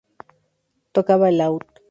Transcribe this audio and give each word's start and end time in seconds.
Tocaba 0.93 1.29
el 1.29 1.37
laúd. 1.43 1.61